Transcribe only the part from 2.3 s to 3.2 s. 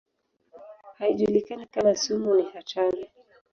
ni hatari.